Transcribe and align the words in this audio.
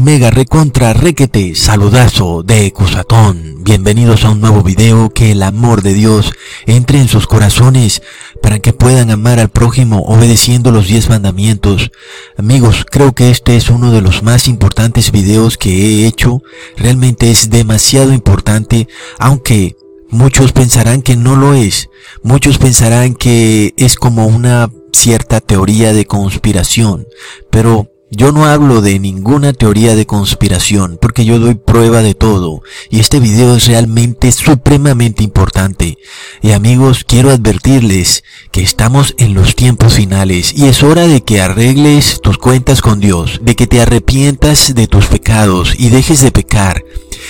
mega 0.00 0.30
recontra 0.30 0.92
requete 0.92 1.54
saludazo 1.54 2.42
de 2.42 2.72
Cusatón. 2.72 3.64
Bienvenidos 3.64 4.24
a 4.24 4.30
un 4.30 4.40
nuevo 4.40 4.62
video 4.62 5.10
que 5.10 5.32
el 5.32 5.42
amor 5.42 5.82
de 5.82 5.94
Dios 5.94 6.32
entre 6.66 7.00
en 7.00 7.08
sus 7.08 7.26
corazones 7.26 8.02
para 8.42 8.60
que 8.60 8.72
puedan 8.72 9.10
amar 9.10 9.40
al 9.40 9.48
prójimo 9.48 10.02
obedeciendo 10.02 10.70
los 10.70 10.86
10 10.86 11.08
mandamientos. 11.08 11.90
Amigos, 12.36 12.86
creo 12.88 13.12
que 13.12 13.30
este 13.30 13.56
es 13.56 13.70
uno 13.70 13.90
de 13.90 14.00
los 14.00 14.22
más 14.22 14.46
importantes 14.46 15.10
videos 15.10 15.58
que 15.58 15.70
he 15.70 16.06
hecho. 16.06 16.42
Realmente 16.76 17.30
es 17.30 17.50
demasiado 17.50 18.12
importante, 18.12 18.88
aunque 19.18 19.76
muchos 20.10 20.52
pensarán 20.52 21.02
que 21.02 21.16
no 21.16 21.34
lo 21.34 21.54
es. 21.54 21.88
Muchos 22.22 22.58
pensarán 22.58 23.14
que 23.14 23.74
es 23.76 23.96
como 23.96 24.26
una 24.26 24.70
cierta 24.92 25.40
teoría 25.40 25.92
de 25.92 26.06
conspiración, 26.06 27.06
pero 27.50 27.90
yo 28.10 28.32
no 28.32 28.46
hablo 28.46 28.80
de 28.80 28.98
ninguna 28.98 29.52
teoría 29.52 29.94
de 29.94 30.06
conspiración 30.06 30.98
porque 31.00 31.24
yo 31.24 31.38
doy 31.38 31.54
prueba 31.54 32.02
de 32.02 32.14
todo 32.14 32.62
y 32.90 33.00
este 33.00 33.20
video 33.20 33.56
es 33.56 33.66
realmente 33.66 34.32
supremamente 34.32 35.22
importante. 35.22 35.98
Y 36.40 36.52
amigos, 36.52 37.04
quiero 37.04 37.30
advertirles 37.30 38.24
que 38.50 38.62
estamos 38.62 39.14
en 39.18 39.34
los 39.34 39.54
tiempos 39.54 39.94
finales 39.94 40.52
y 40.56 40.66
es 40.66 40.82
hora 40.82 41.06
de 41.06 41.22
que 41.22 41.40
arregles 41.40 42.20
tus 42.22 42.38
cuentas 42.38 42.80
con 42.80 43.00
Dios, 43.00 43.40
de 43.42 43.56
que 43.56 43.66
te 43.66 43.80
arrepientas 43.80 44.74
de 44.74 44.86
tus 44.86 45.06
pecados 45.06 45.74
y 45.78 45.90
dejes 45.90 46.20
de 46.22 46.32
pecar 46.32 46.84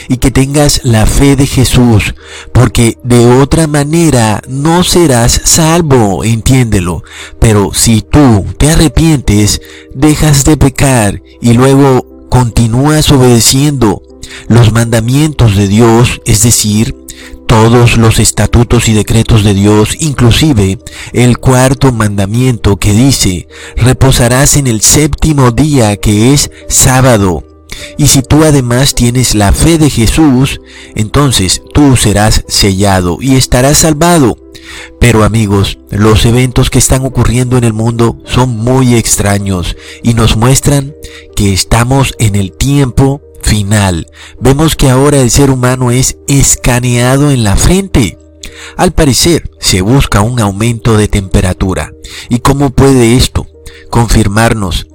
y 0.09 0.19
que 0.19 0.31
tengas 0.31 0.81
la 0.85 1.07
fe 1.07 1.37
de 1.37 1.47
Jesús, 1.47 2.15
porque 2.53 2.99
de 3.03 3.27
otra 3.27 3.67
manera 3.67 4.43
no 4.49 4.85
serás 4.85 5.41
salvo, 5.45 6.25
entiéndelo. 6.25 7.03
Pero 7.39 7.73
si 7.75 8.03
tú 8.03 8.45
te 8.57 8.71
arrepientes, 8.71 9.61
dejas 9.95 10.45
de 10.45 10.57
pecar 10.57 11.23
y 11.41 11.53
luego 11.53 12.27
continúas 12.29 13.11
obedeciendo 13.11 14.03
los 14.49 14.73
mandamientos 14.73 15.57
de 15.57 15.69
Dios, 15.69 16.21
es 16.25 16.43
decir, 16.43 16.95
todos 17.49 17.97
los 17.97 18.19
estatutos 18.19 18.89
y 18.89 18.93
decretos 18.93 19.43
de 19.43 19.55
Dios, 19.55 19.97
inclusive 20.01 20.79
el 21.13 21.39
cuarto 21.39 21.93
mandamiento 21.93 22.77
que 22.77 22.93
dice, 22.93 23.49
reposarás 23.77 24.57
en 24.57 24.67
el 24.67 24.83
séptimo 24.83 25.51
día 25.51 25.97
que 25.97 26.35
es 26.35 26.51
sábado. 26.69 27.48
Y 27.97 28.09
si 28.09 28.23
tú 28.23 28.45
además 28.45 28.95
tienes 28.95 29.35
la 29.35 29.53
fe 29.53 29.79
de 29.79 29.91
Jesús, 29.91 30.61
entonces 30.95 31.63
tú 31.73 31.97
serás 31.97 32.45
sellado 32.49 33.19
y 33.21 33.37
estarás 33.37 33.79
salvado. 33.79 34.37
Pero 35.01 35.25
amigos, 35.25 35.79
los 35.91 36.27
eventos 36.27 36.71
que 36.71 36.79
están 36.79 37.05
ocurriendo 37.05 37.57
en 37.57 37.65
el 37.65 37.73
mundo 37.73 38.19
son 38.25 38.57
muy 38.57 38.95
extraños 38.95 39.77
y 40.03 40.15
nos 40.15 40.37
muestran 40.37 40.95
que 41.35 41.53
estamos 41.53 42.15
en 42.19 42.35
el 42.37 42.53
tiempo 42.53 43.23
final. 43.43 44.07
Vemos 44.41 44.77
que 44.77 44.91
ahora 44.91 45.21
el 45.21 45.31
ser 45.31 45.51
humano 45.51 45.91
es 45.91 46.19
escaneado 46.27 47.31
en 47.31 47.45
la 47.45 47.57
frente. 47.57 48.19
Al 48.77 48.93
parecer, 48.93 49.51
se 49.61 49.81
busca 49.81 50.21
un 50.21 50.41
aumento 50.41 50.97
de 50.97 51.09
temperatura. 51.09 51.93
¿Y 52.29 52.41
cómo 52.41 52.71
puede 52.71 53.17
esto 53.17 53.47
confirmarnos 53.91 54.89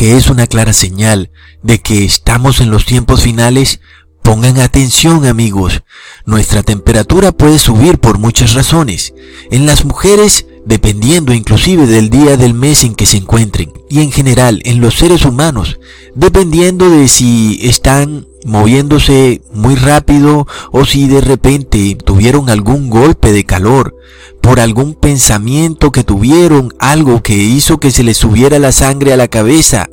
que 0.00 0.16
es 0.16 0.30
una 0.30 0.46
clara 0.46 0.72
señal 0.72 1.30
de 1.62 1.78
que 1.82 2.06
estamos 2.06 2.60
en 2.60 2.70
los 2.70 2.86
tiempos 2.86 3.20
finales, 3.20 3.80
pongan 4.22 4.58
atención 4.58 5.26
amigos, 5.26 5.82
nuestra 6.24 6.62
temperatura 6.62 7.32
puede 7.32 7.58
subir 7.58 7.98
por 7.98 8.16
muchas 8.18 8.54
razones. 8.54 9.12
En 9.50 9.66
las 9.66 9.84
mujeres, 9.84 10.46
dependiendo 10.64 11.32
inclusive 11.32 11.86
del 11.86 12.10
día 12.10 12.36
del 12.36 12.54
mes 12.54 12.84
en 12.84 12.94
que 12.94 13.06
se 13.06 13.16
encuentren, 13.16 13.72
y 13.88 14.00
en 14.00 14.12
general 14.12 14.60
en 14.64 14.80
los 14.80 14.94
seres 14.94 15.24
humanos, 15.24 15.78
dependiendo 16.14 16.90
de 16.90 17.08
si 17.08 17.58
están 17.62 18.26
moviéndose 18.44 19.42
muy 19.52 19.74
rápido 19.74 20.46
o 20.72 20.84
si 20.84 21.06
de 21.06 21.20
repente 21.20 21.96
tuvieron 22.04 22.48
algún 22.48 22.88
golpe 22.88 23.32
de 23.32 23.44
calor, 23.44 23.96
por 24.40 24.60
algún 24.60 24.94
pensamiento 24.94 25.92
que 25.92 26.04
tuvieron, 26.04 26.72
algo 26.78 27.22
que 27.22 27.34
hizo 27.34 27.78
que 27.78 27.90
se 27.90 28.02
les 28.02 28.16
subiera 28.16 28.58
la 28.58 28.72
sangre 28.72 29.12
a 29.12 29.16
la 29.16 29.28
cabeza, 29.28 29.90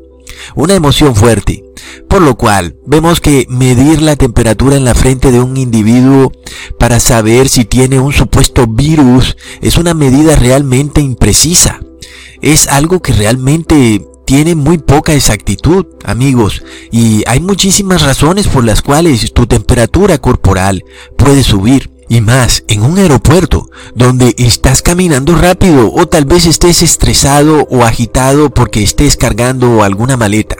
una 0.55 0.75
emoción 0.75 1.15
fuerte. 1.15 1.63
Por 2.09 2.21
lo 2.21 2.35
cual, 2.35 2.75
vemos 2.85 3.21
que 3.21 3.45
medir 3.49 4.01
la 4.01 4.15
temperatura 4.15 4.75
en 4.75 4.85
la 4.85 4.95
frente 4.95 5.31
de 5.31 5.39
un 5.39 5.57
individuo 5.57 6.31
para 6.79 6.99
saber 6.99 7.49
si 7.49 7.65
tiene 7.65 7.99
un 7.99 8.13
supuesto 8.13 8.67
virus 8.67 9.37
es 9.61 9.77
una 9.77 9.93
medida 9.93 10.35
realmente 10.35 11.01
imprecisa. 11.01 11.79
Es 12.41 12.67
algo 12.67 13.01
que 13.01 13.13
realmente 13.13 14.05
tiene 14.25 14.55
muy 14.55 14.77
poca 14.77 15.13
exactitud, 15.13 15.85
amigos, 16.03 16.61
y 16.91 17.23
hay 17.27 17.39
muchísimas 17.39 18.01
razones 18.01 18.47
por 18.47 18.65
las 18.65 18.81
cuales 18.81 19.33
tu 19.33 19.47
temperatura 19.47 20.17
corporal 20.17 20.83
puede 21.17 21.43
subir. 21.43 21.97
Y 22.09 22.22
más, 22.22 22.63
en 22.68 22.84
un 22.84 22.97
aeropuerto, 22.97 23.69
donde 23.94 24.34
estás 24.38 24.81
caminando 24.81 25.35
rápido 25.35 25.91
o 25.94 26.07
tal 26.07 26.25
vez 26.25 26.45
estés 26.45 26.81
estresado 26.81 27.68
o 27.69 27.84
agitado 27.84 28.50
porque 28.50 28.81
estés 28.81 29.18
cargando 29.18 29.84
alguna 29.84 30.16
maleta. 30.16 30.56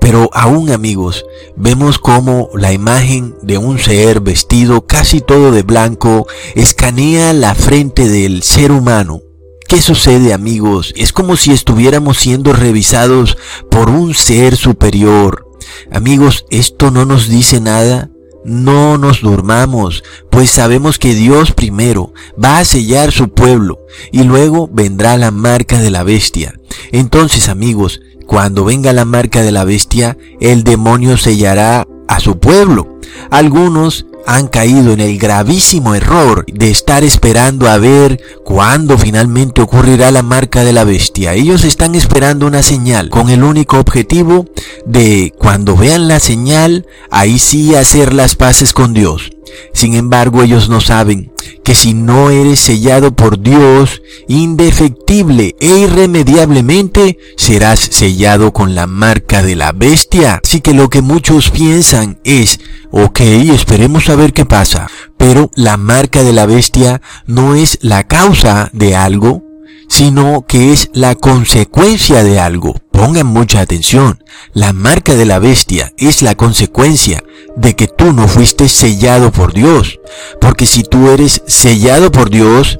Pero 0.00 0.28
aún 0.32 0.70
amigos, 0.70 1.24
vemos 1.56 1.98
como 1.98 2.50
la 2.54 2.72
imagen 2.72 3.34
de 3.42 3.56
un 3.58 3.78
ser 3.78 4.20
vestido 4.20 4.86
casi 4.86 5.20
todo 5.20 5.50
de 5.50 5.62
blanco 5.62 6.26
escanea 6.54 7.32
la 7.32 7.54
frente 7.54 8.08
del 8.08 8.42
ser 8.42 8.70
humano. 8.70 9.22
¿Qué 9.68 9.80
sucede 9.80 10.32
amigos? 10.32 10.92
Es 10.96 11.12
como 11.12 11.36
si 11.36 11.52
estuviéramos 11.52 12.18
siendo 12.18 12.52
revisados 12.52 13.36
por 13.70 13.90
un 13.90 14.14
ser 14.14 14.56
superior. 14.56 15.48
Amigos, 15.90 16.44
¿esto 16.50 16.90
no 16.90 17.04
nos 17.04 17.28
dice 17.28 17.60
nada? 17.60 18.10
No 18.46 18.96
nos 18.96 19.22
durmamos, 19.22 20.04
pues 20.30 20.50
sabemos 20.50 21.00
que 21.00 21.14
Dios 21.14 21.50
primero 21.50 22.14
va 22.42 22.58
a 22.58 22.64
sellar 22.64 23.10
su 23.10 23.28
pueblo 23.28 23.80
y 24.12 24.22
luego 24.22 24.70
vendrá 24.72 25.16
la 25.16 25.32
marca 25.32 25.80
de 25.80 25.90
la 25.90 26.04
bestia. 26.04 26.54
Entonces 26.92 27.48
amigos, 27.48 28.00
cuando 28.24 28.64
venga 28.64 28.92
la 28.92 29.04
marca 29.04 29.42
de 29.42 29.50
la 29.50 29.64
bestia, 29.64 30.16
el 30.40 30.62
demonio 30.62 31.16
sellará 31.16 31.88
a 32.06 32.20
su 32.20 32.38
pueblo. 32.38 33.00
Algunos 33.32 34.06
han 34.26 34.48
caído 34.48 34.92
en 34.92 35.00
el 35.00 35.18
gravísimo 35.18 35.94
error 35.94 36.44
de 36.52 36.70
estar 36.70 37.04
esperando 37.04 37.68
a 37.68 37.78
ver 37.78 38.20
cuándo 38.44 38.98
finalmente 38.98 39.62
ocurrirá 39.62 40.10
la 40.10 40.22
marca 40.22 40.64
de 40.64 40.72
la 40.72 40.84
bestia. 40.84 41.34
Ellos 41.34 41.64
están 41.64 41.94
esperando 41.94 42.46
una 42.46 42.62
señal 42.62 43.08
con 43.08 43.30
el 43.30 43.44
único 43.44 43.78
objetivo 43.78 44.46
de 44.84 45.32
cuando 45.38 45.76
vean 45.76 46.08
la 46.08 46.20
señal, 46.20 46.86
ahí 47.10 47.38
sí 47.38 47.74
hacer 47.74 48.12
las 48.12 48.34
paces 48.34 48.72
con 48.72 48.92
Dios. 48.92 49.35
Sin 49.72 49.94
embargo, 49.94 50.42
ellos 50.42 50.68
no 50.68 50.80
saben 50.80 51.32
que 51.64 51.74
si 51.74 51.94
no 51.94 52.30
eres 52.30 52.60
sellado 52.60 53.14
por 53.14 53.40
Dios, 53.40 54.02
indefectible 54.28 55.56
e 55.60 55.78
irremediablemente, 55.78 57.18
serás 57.36 57.80
sellado 57.80 58.52
con 58.52 58.74
la 58.74 58.86
marca 58.86 59.42
de 59.42 59.56
la 59.56 59.72
bestia. 59.72 60.40
Así 60.42 60.60
que 60.60 60.74
lo 60.74 60.90
que 60.90 61.02
muchos 61.02 61.50
piensan 61.50 62.20
es, 62.24 62.60
ok, 62.90 63.20
esperemos 63.20 64.08
a 64.08 64.16
ver 64.16 64.32
qué 64.32 64.44
pasa. 64.44 64.88
Pero 65.16 65.50
la 65.54 65.76
marca 65.76 66.22
de 66.22 66.32
la 66.32 66.46
bestia 66.46 67.00
no 67.26 67.54
es 67.54 67.78
la 67.82 68.04
causa 68.06 68.70
de 68.72 68.94
algo, 68.94 69.45
sino 69.88 70.44
que 70.46 70.72
es 70.72 70.90
la 70.92 71.14
consecuencia 71.14 72.22
de 72.24 72.38
algo. 72.38 72.74
Pongan 72.90 73.26
mucha 73.26 73.60
atención. 73.60 74.24
La 74.52 74.72
marca 74.72 75.14
de 75.14 75.26
la 75.26 75.38
bestia 75.38 75.92
es 75.96 76.22
la 76.22 76.34
consecuencia 76.34 77.22
de 77.56 77.74
que 77.76 77.88
tú 77.88 78.12
no 78.12 78.28
fuiste 78.28 78.68
sellado 78.68 79.32
por 79.32 79.52
Dios. 79.52 80.00
Porque 80.40 80.66
si 80.66 80.82
tú 80.82 81.10
eres 81.10 81.42
sellado 81.46 82.10
por 82.10 82.30
Dios, 82.30 82.78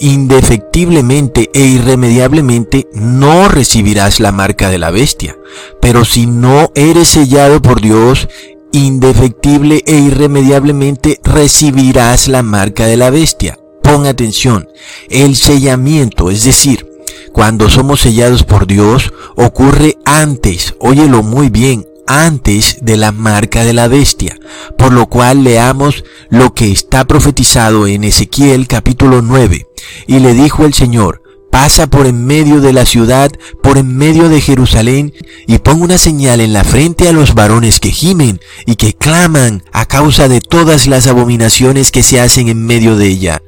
indefectiblemente 0.00 1.50
e 1.52 1.60
irremediablemente 1.60 2.88
no 2.94 3.48
recibirás 3.48 4.20
la 4.20 4.32
marca 4.32 4.70
de 4.70 4.78
la 4.78 4.90
bestia. 4.90 5.36
Pero 5.80 6.04
si 6.04 6.26
no 6.26 6.72
eres 6.74 7.08
sellado 7.08 7.60
por 7.60 7.80
Dios, 7.80 8.28
indefectible 8.72 9.82
e 9.86 9.98
irremediablemente 9.98 11.20
recibirás 11.24 12.28
la 12.28 12.42
marca 12.42 12.86
de 12.86 12.96
la 12.96 13.10
bestia. 13.10 13.58
Pon 13.90 14.06
atención, 14.06 14.68
el 15.08 15.34
sellamiento, 15.34 16.30
es 16.30 16.44
decir, 16.44 16.86
cuando 17.32 17.68
somos 17.68 17.98
sellados 17.98 18.44
por 18.44 18.68
Dios, 18.68 19.12
ocurre 19.34 19.98
antes, 20.04 20.76
óyelo 20.78 21.24
muy 21.24 21.48
bien, 21.48 21.88
antes 22.06 22.78
de 22.82 22.96
la 22.96 23.10
marca 23.10 23.64
de 23.64 23.72
la 23.72 23.88
bestia, 23.88 24.38
por 24.78 24.92
lo 24.92 25.08
cual 25.08 25.42
leamos 25.42 26.04
lo 26.28 26.54
que 26.54 26.70
está 26.70 27.04
profetizado 27.08 27.88
en 27.88 28.04
Ezequiel 28.04 28.68
capítulo 28.68 29.22
9. 29.22 29.66
Y 30.06 30.20
le 30.20 30.34
dijo 30.34 30.64
el 30.64 30.72
Señor, 30.72 31.24
pasa 31.50 31.88
por 31.88 32.06
en 32.06 32.24
medio 32.24 32.60
de 32.60 32.72
la 32.72 32.86
ciudad, 32.86 33.30
por 33.62 33.78
en 33.78 33.96
medio 33.96 34.28
de 34.28 34.40
Jerusalén, 34.40 35.12
y 35.46 35.58
pon 35.58 35.82
una 35.82 35.98
señal 35.98 36.40
en 36.40 36.52
la 36.52 36.64
frente 36.64 37.08
a 37.08 37.12
los 37.12 37.34
varones 37.34 37.80
que 37.80 37.90
gimen 37.90 38.40
y 38.66 38.76
que 38.76 38.94
claman 38.94 39.62
a 39.72 39.86
causa 39.86 40.28
de 40.28 40.40
todas 40.40 40.86
las 40.86 41.06
abominaciones 41.06 41.90
que 41.90 42.02
se 42.02 42.20
hacen 42.20 42.48
en 42.48 42.64
medio 42.64 42.96
de 42.96 43.08
ella. 43.08 43.42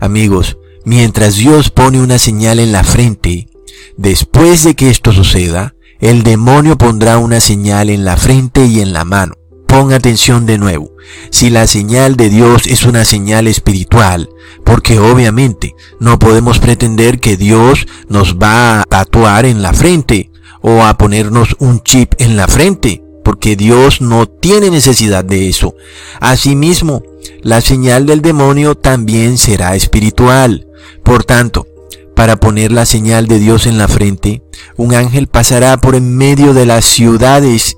Amigos, 0.00 0.58
mientras 0.84 1.36
Dios 1.36 1.70
pone 1.70 2.00
una 2.00 2.18
señal 2.18 2.58
en 2.58 2.72
la 2.72 2.84
frente, 2.84 3.48
después 3.96 4.64
de 4.64 4.74
que 4.74 4.90
esto 4.90 5.12
suceda, 5.12 5.74
el 6.00 6.22
demonio 6.22 6.76
pondrá 6.76 7.18
una 7.18 7.40
señal 7.40 7.88
en 7.88 8.04
la 8.04 8.16
frente 8.16 8.66
y 8.66 8.80
en 8.80 8.92
la 8.92 9.04
mano. 9.04 9.34
Pon 9.76 9.92
atención 9.92 10.46
de 10.46 10.56
nuevo. 10.56 10.90
Si 11.28 11.50
la 11.50 11.66
señal 11.66 12.16
de 12.16 12.30
Dios 12.30 12.66
es 12.66 12.84
una 12.84 13.04
señal 13.04 13.46
espiritual, 13.46 14.30
porque 14.64 14.98
obviamente 14.98 15.74
no 16.00 16.18
podemos 16.18 16.60
pretender 16.60 17.20
que 17.20 17.36
Dios 17.36 17.86
nos 18.08 18.36
va 18.36 18.80
a 18.80 18.84
tatuar 18.84 19.44
en 19.44 19.60
la 19.60 19.74
frente 19.74 20.30
o 20.62 20.82
a 20.82 20.96
ponernos 20.96 21.56
un 21.58 21.82
chip 21.82 22.14
en 22.16 22.38
la 22.38 22.48
frente, 22.48 23.04
porque 23.22 23.54
Dios 23.54 24.00
no 24.00 24.24
tiene 24.24 24.70
necesidad 24.70 25.26
de 25.26 25.50
eso. 25.50 25.74
Asimismo, 26.20 27.02
la 27.42 27.60
señal 27.60 28.06
del 28.06 28.22
demonio 28.22 28.76
también 28.76 29.36
será 29.36 29.76
espiritual. 29.76 30.66
Por 31.04 31.24
tanto, 31.24 31.66
para 32.14 32.36
poner 32.36 32.72
la 32.72 32.86
señal 32.86 33.26
de 33.26 33.38
Dios 33.38 33.66
en 33.66 33.76
la 33.76 33.88
frente, 33.88 34.42
un 34.78 34.94
ángel 34.94 35.26
pasará 35.26 35.76
por 35.76 35.96
en 35.96 36.16
medio 36.16 36.54
de 36.54 36.64
las 36.64 36.86
ciudades, 36.86 37.76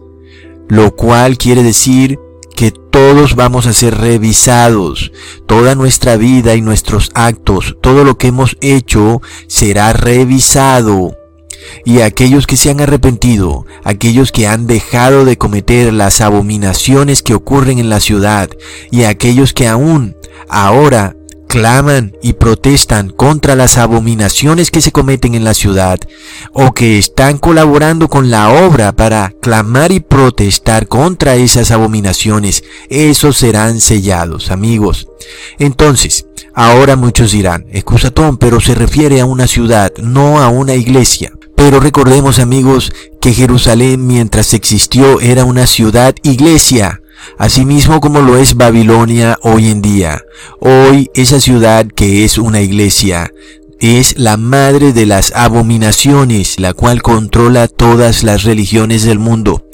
lo 0.69 0.95
cual 0.95 1.39
quiere 1.39 1.63
decir 1.63 2.19
que 2.55 2.73
todos 2.73 3.37
vamos 3.37 3.67
a 3.67 3.73
ser 3.73 3.97
revisados. 3.97 5.13
Toda 5.47 5.75
nuestra 5.75 6.17
vida 6.17 6.57
y 6.57 6.61
nuestros 6.61 7.11
actos, 7.15 7.77
todo 7.81 8.05
lo 8.05 8.19
que 8.19 8.29
hemos 8.29 8.57
hecho 8.61 9.23
será 9.47 9.93
revisado. 9.93 11.17
Y 11.85 12.01
aquellos 12.01 12.47
que 12.47 12.57
se 12.57 12.71
han 12.71 12.81
arrepentido, 12.81 13.65
aquellos 13.85 14.33
que 14.33 14.47
han 14.47 14.67
dejado 14.67 15.25
de 15.25 15.39
cometer 15.39 15.93
las 15.93 16.21
abominaciones 16.21 17.23
que 17.23 17.35
ocurren 17.35 17.79
en 17.79 17.91
la 17.91 18.01
ciudad, 18.01 18.51
y 18.91 19.05
aquellos 19.05 19.53
que 19.53 19.69
aún 19.69 20.17
ahora 20.49 21.15
claman 21.49 22.17
y 22.23 22.35
protestan 22.35 23.11
contra 23.11 23.57
las 23.57 23.79
abominaciones 23.79 24.71
que 24.71 24.81
se 24.81 24.93
cometen 24.93 25.35
en 25.35 25.43
la 25.43 25.55
ciudad 25.55 25.99
o 26.53 26.73
que 26.73 26.99
están 26.99 27.39
colaborando 27.39 28.09
con 28.09 28.31
la 28.31 28.51
obra 28.51 28.93
para 28.93 29.35
clamar 29.41 29.91
y 29.91 30.01
protestar 30.01 30.87
contra 30.87 31.35
esas 31.37 31.71
abominaciones, 31.71 32.63
esos 32.89 33.39
serán 33.39 33.81
sellados, 33.81 34.51
amigos. 34.51 35.09
Entonces, 35.59 36.27
ahora 36.55 36.95
muchos 36.95 37.33
dirán, 37.33 37.67
excusatón, 37.73 38.37
pero 38.37 38.61
se 38.61 38.75
refiere 38.75 39.21
a 39.21 39.27
una 39.27 39.47
ciudad, 39.47 39.93
no 39.99 40.41
a 40.41 40.49
una 40.49 40.75
iglesia. 40.75 41.33
Pero 41.57 41.81
recordemos 41.81 42.39
amigos 42.39 42.93
que 43.21 43.35
Jerusalén 43.35 44.07
mientras 44.07 44.55
existió 44.55 45.21
era 45.21 45.45
una 45.45 45.67
ciudad 45.67 46.15
iglesia, 46.23 47.01
asimismo 47.39 48.01
como 48.01 48.21
lo 48.21 48.37
es 48.37 48.57
Babilonia 48.57 49.39
hoy 49.43 49.69
en 49.69 49.83
día. 49.83 50.23
Hoy 50.61 51.11
esa 51.15 51.41
ciudad 51.41 51.87
que 51.87 52.25
es 52.25 52.39
una 52.39 52.61
iglesia 52.61 53.33
es 53.81 54.19
la 54.19 54.37
madre 54.37 54.93
de 54.93 55.07
las 55.07 55.33
abominaciones, 55.35 56.59
la 56.59 56.75
cual 56.75 57.03
controla 57.03 57.69
todas 57.69 58.25
las 58.25 58.43
religiones 58.43 59.05
del 59.05 59.19
mundo, 59.19 59.65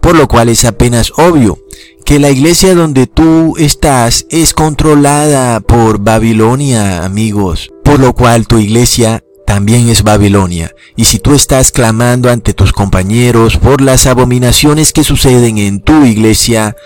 por 0.00 0.16
lo 0.16 0.28
cual 0.28 0.48
es 0.48 0.64
apenas 0.64 1.12
obvio 1.16 1.58
que 2.04 2.18
la 2.18 2.30
iglesia 2.30 2.74
donde 2.74 3.06
tú 3.06 3.54
estás 3.58 4.26
es 4.30 4.54
controlada 4.54 5.60
por 5.60 5.98
Babilonia, 5.98 7.04
amigos, 7.04 7.68
por 7.84 8.00
lo 8.00 8.14
cual 8.14 8.46
tu 8.46 8.58
iglesia 8.58 9.22
también 9.48 9.88
es 9.88 10.02
Babilonia. 10.02 10.74
Y 10.94 11.06
si 11.06 11.20
tú 11.20 11.32
estás 11.32 11.72
clamando 11.72 12.30
ante 12.30 12.52
tus 12.52 12.74
compañeros 12.74 13.56
por 13.56 13.80
las 13.80 14.06
abominaciones 14.06 14.92
que 14.92 15.04
suceden 15.04 15.56
en 15.56 15.80
tu 15.80 16.04
iglesia, 16.04 16.76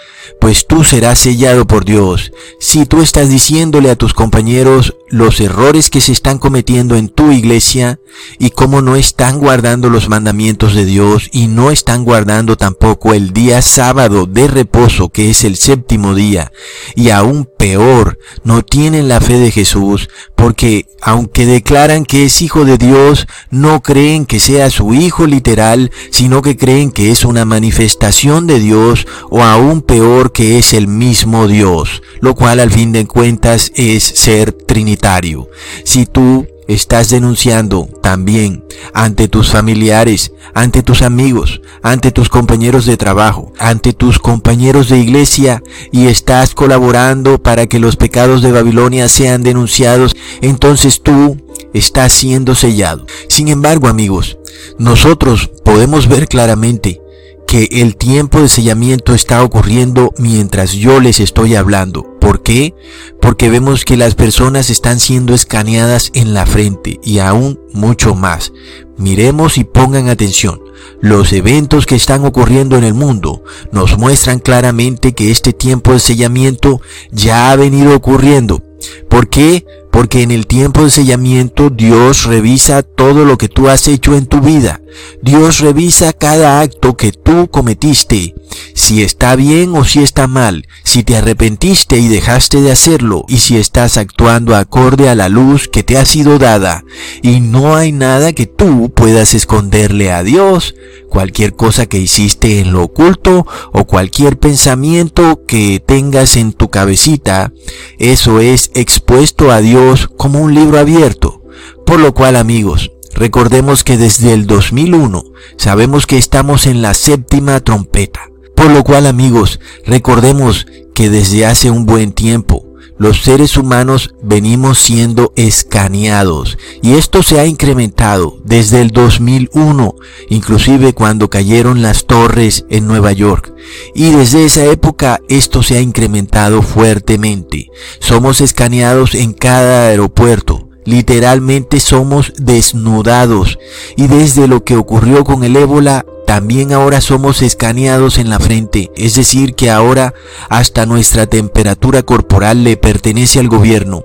pues 0.41 0.69
tú 0.69 0.85
serás 0.85 1.19
sellado 1.19 1.67
por 1.67 1.85
Dios. 1.85 2.31
Si 2.61 2.87
tú 2.87 3.03
estás 3.03 3.29
diciéndole 3.29 3.91
a 3.91 3.97
tus 3.97 4.15
compañeros 4.15 4.95
los 5.09 5.41
errores 5.41 5.91
que 5.91 6.01
se 6.01 6.13
están 6.13 6.39
cometiendo 6.39 6.97
en 6.97 7.09
tu 7.09 7.33
iglesia 7.33 8.01
y 8.39 8.51
cómo 8.51 8.81
no 8.81 8.97
están 8.97 9.39
guardando 9.39 9.91
los 9.91 10.09
mandamientos 10.09 10.75
de 10.75 10.87
Dios 10.87 11.29
y 11.33 11.49
no 11.49 11.71
están 11.71 12.05
guardando 12.05 12.57
tampoco 12.57 13.13
el 13.13 13.33
día 13.33 13.61
sábado 13.61 14.27
de 14.27 14.49
reposo 14.49 15.11
que 15.11 15.31
es 15.31 15.45
el 15.45 15.57
séptimo 15.57 16.15
día 16.15 16.51
y 16.97 17.11
aún 17.11 17.47
peor, 17.59 18.19
no 18.43 18.63
tienen 18.63 19.07
la 19.09 19.21
fe 19.21 19.39
de 19.39 19.51
Jesús 19.51 20.09
porque 20.35 20.87
aunque 21.03 21.45
declaran 21.45 22.05
que 22.05 22.25
es 22.25 22.41
hijo 22.53 22.67
de 22.67 22.77
Dios, 22.77 23.27
no 23.49 23.83
creen 23.83 24.27
que 24.27 24.39
sea 24.39 24.69
su 24.69 24.93
hijo 24.93 25.27
literal, 25.27 25.91
sino 26.11 26.43
que 26.43 26.59
creen 26.59 26.91
que 26.91 27.11
es 27.11 27.25
una 27.25 27.47
manifestación 27.47 28.47
de 28.47 28.61
Dios 28.61 29.07
o 29.31 29.43
aún 29.43 29.81
peor 29.81 30.33
que 30.33 30.59
es 30.59 30.75
el 30.75 30.87
mismo 30.87 31.49
Dios, 31.49 32.03
lo 32.21 32.35
cual 32.35 32.61
al 32.61 32.71
fin 32.71 32.93
de 32.93 33.07
cuentas 33.07 33.73
es 33.75 34.03
ser 34.03 34.53
trinitario. 34.53 35.49
Si 35.85 36.05
tú 36.05 36.47
estás 36.69 37.11
denunciando 37.11 37.89
también 38.03 38.65
ante 38.95 39.29
tus 39.29 39.51
familiares, 39.51 40.33
ante 40.55 40.83
tus 40.83 41.03
amigos, 41.03 41.61
ante 41.83 42.11
tus 42.13 42.29
compañeros 42.29 42.87
de 42.87 42.97
trabajo, 42.97 43.53
ante 43.59 43.93
tus 43.93 44.19
compañeros 44.19 44.89
de 44.89 44.99
iglesia 44.99 45.63
y 45.91 46.07
estás 46.07 46.55
colaborando 46.55 47.43
para 47.43 47.67
que 47.67 47.79
los 47.79 47.97
pecados 47.97 48.43
de 48.43 48.53
Babilonia 48.53 49.09
sean 49.09 49.43
denunciados, 49.43 50.17
entonces 50.41 51.03
tú 51.03 51.37
estás 51.75 52.13
siendo 52.13 52.55
sellado. 52.55 53.07
Sin 53.29 53.49
embargo, 53.49 53.89
amigos, 53.89 54.39
nosotros 54.79 55.51
podemos 55.65 56.09
ver 56.09 56.29
claramente 56.29 57.01
que 57.47 57.69
el 57.71 57.97
tiempo 57.97 58.41
de 58.41 58.49
sellamiento 58.49 59.15
está 59.15 59.43
ocurriendo 59.43 60.13
mientras 60.19 60.73
yo 60.73 61.01
les 61.01 61.21
estoy 61.21 61.55
hablando. 61.55 62.19
¿Por 62.21 62.43
qué? 62.43 62.75
Porque 63.21 63.49
vemos 63.51 63.85
que 63.85 63.97
las 63.97 64.15
personas 64.15 64.71
están 64.71 65.01
siendo 65.01 65.35
escaneadas 65.35 66.11
en 66.15 66.35
la 66.35 66.47
frente 66.47 66.99
y 67.03 67.19
aún 67.19 67.61
mucho 67.73 68.15
más. 68.15 68.53
Miremos 68.97 69.59
y 69.59 69.65
pongan 69.65 70.09
atención. 70.09 70.61
Los 71.01 71.33
eventos 71.33 71.87
que 71.87 71.97
están 71.97 72.25
ocurriendo 72.25 72.77
en 72.77 72.85
el 72.85 72.95
mundo 72.95 73.43
nos 73.73 73.99
muestran 73.99 74.39
claramente 74.39 75.13
que 75.13 75.31
este 75.31 75.53
tiempo 75.53 75.93
de 75.93 76.01
sellamiento 76.01 76.81
ya 77.11 77.51
ha 77.51 77.57
venido 77.57 77.95
ocurriendo. 77.95 78.63
¿Por 79.09 79.29
qué? 79.29 79.65
Porque 79.91 80.23
en 80.23 80.31
el 80.31 80.47
tiempo 80.47 80.85
de 80.85 80.91
sellamiento 80.91 81.71
Dios 81.71 82.25
revisa 82.25 82.83
todo 82.83 83.25
lo 83.25 83.37
que 83.37 83.49
tú 83.49 83.69
has 83.69 83.89
hecho 83.89 84.17
en 84.17 84.27
tu 84.27 84.41
vida. 84.41 84.81
Dios 85.23 85.61
revisa 85.61 86.13
cada 86.13 86.61
acto 86.61 86.97
que 86.97 87.13
tú 87.13 87.49
cometiste, 87.49 88.35
si 88.83 89.05
está 89.05 89.37
bien 89.37 89.77
o 89.77 89.85
si 89.85 90.03
está 90.03 90.27
mal, 90.27 90.67
si 90.83 91.05
te 91.05 91.17
arrepentiste 91.17 91.99
y 91.99 92.09
dejaste 92.09 92.61
de 92.61 92.73
hacerlo, 92.73 93.25
y 93.29 93.39
si 93.39 93.57
estás 93.57 93.97
actuando 93.97 94.57
acorde 94.57 95.09
a 95.09 95.15
la 95.15 95.29
luz 95.29 95.69
que 95.69 95.85
te 95.85 95.97
ha 95.97 96.05
sido 96.05 96.41
dada. 96.41 96.83
Y 97.23 97.39
no 97.39 97.77
hay 97.77 97.93
nada 97.93 98.33
que 98.33 98.47
tú 98.47 98.93
puedas 98.93 99.35
esconderle 99.35 100.11
a 100.11 100.25
Dios. 100.25 100.75
Cualquier 101.09 101.55
cosa 101.55 101.87
que 101.87 101.99
hiciste 101.99 102.59
en 102.59 102.73
lo 102.73 102.83
oculto 102.83 103.47
o 103.73 103.85
cualquier 103.85 104.37
pensamiento 104.37 105.43
que 105.47 105.79
tengas 105.79 106.37
en 106.37 106.53
tu 106.53 106.69
cabecita, 106.69 107.53
eso 108.01 108.41
es 108.41 108.73
expuesto 108.75 109.53
a 109.53 109.61
Dios 109.61 110.09
como 110.17 110.41
un 110.41 110.57
libro 110.57 110.81
abierto. 110.81 111.45
Por 111.87 112.01
lo 112.01 112.15
cual, 112.15 112.35
amigos, 112.35 112.91
recordemos 113.15 113.85
que 113.85 113.97
desde 113.97 114.33
el 114.33 114.49
2001 114.49 115.23
sabemos 115.57 116.09
que 116.09 116.19
estamos 116.19 116.67
en 116.67 116.83
la 116.83 116.95
séptima 116.95 117.61
trompeta. 117.61 118.32
Por 118.55 118.71
lo 118.71 118.85
cual, 118.85 119.07
amigos, 119.07 119.61
recordemos 119.87 120.67
que 120.95 121.09
desde 121.09 121.47
hace 121.47 121.71
un 121.71 121.87
buen 121.87 122.13
tiempo 122.13 122.73
los 123.03 123.23
seres 123.23 123.57
humanos 123.57 124.15
venimos 124.23 124.79
siendo 124.79 125.33
escaneados 125.35 126.57
y 126.83 126.93
esto 126.93 127.25
se 127.25 127.41
ha 127.41 127.47
incrementado 127.47 128.39
desde 128.45 128.81
el 128.81 128.93
2001, 128.93 129.97
inclusive 130.29 130.93
cuando 130.93 131.29
cayeron 131.29 131.83
las 131.83 132.07
torres 132.07 132.65
en 132.69 132.87
Nueva 132.87 133.11
York. 133.11 133.53
Y 133.95 134.11
desde 134.11 134.45
esa 134.45 134.67
época 134.67 135.21
esto 135.29 135.65
se 135.65 135.79
ha 135.79 135.81
incrementado 135.81 136.63
fuertemente. 136.63 137.71
Somos 137.99 138.41
escaneados 138.41 139.17
en 139.17 139.33
cada 139.33 139.89
aeropuerto. 139.89 140.69
Literalmente 140.85 141.81
somos 141.81 142.33
desnudados 142.37 143.59
y 143.97 144.07
desde 144.07 144.47
lo 144.47 144.63
que 144.63 144.77
ocurrió 144.77 145.25
con 145.25 145.43
el 145.43 145.57
ébola 145.57 146.05
también 146.33 146.73
ahora 146.73 147.03
somos 147.03 147.43
escaneados 147.43 148.17
en 148.17 148.31
la 148.31 148.41
frente, 148.41 148.91
es 148.97 149.15
decir, 149.17 149.55
que 149.55 149.71
ahora 149.71 150.15
hasta 150.49 150.87
nuestra 150.87 151.27
temperatura 151.27 152.05
corporal 152.05 152.65
le 152.65 152.79
pertenece 152.79 153.39
al 153.39 153.49
gobierno. 153.49 154.03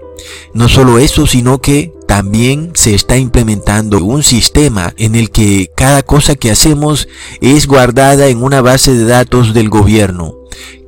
No 0.53 0.67
solo 0.67 0.99
eso, 0.99 1.25
sino 1.25 1.61
que 1.61 1.93
también 2.05 2.71
se 2.73 2.93
está 2.93 3.15
implementando 3.15 4.03
un 4.03 4.23
sistema 4.23 4.93
en 4.97 5.15
el 5.15 5.31
que 5.31 5.71
cada 5.73 6.03
cosa 6.03 6.35
que 6.35 6.51
hacemos 6.51 7.07
es 7.39 7.65
guardada 7.65 8.27
en 8.27 8.43
una 8.43 8.59
base 8.59 8.93
de 8.93 9.05
datos 9.05 9.53
del 9.53 9.69
gobierno. 9.69 10.35